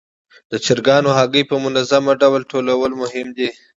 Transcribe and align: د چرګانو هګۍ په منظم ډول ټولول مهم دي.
د 0.51 0.53
چرګانو 0.65 1.09
هګۍ 1.17 1.43
په 1.49 1.55
منظم 1.63 2.05
ډول 2.21 2.41
ټولول 2.51 2.91
مهم 3.01 3.27
دي. 3.37 3.49